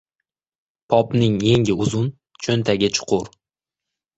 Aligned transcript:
•Popning 0.93 1.35
yengi 1.49 1.75
uzun, 1.85 2.09
cho‘ntagi 2.47 2.91
chuqur. 2.99 3.31